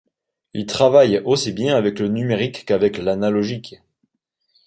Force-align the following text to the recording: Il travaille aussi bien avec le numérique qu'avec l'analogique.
Il 0.55 0.65
travaille 0.65 1.21
aussi 1.25 1.51
bien 1.51 1.75
avec 1.77 1.99
le 1.99 2.07
numérique 2.07 2.65
qu'avec 2.65 2.97
l'analogique. 2.97 3.83